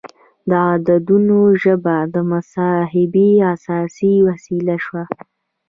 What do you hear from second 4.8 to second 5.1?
شوه.